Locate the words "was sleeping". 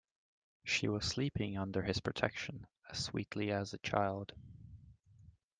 0.87-1.59